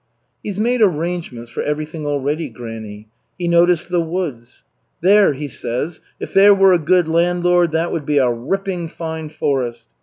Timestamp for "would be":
7.91-8.17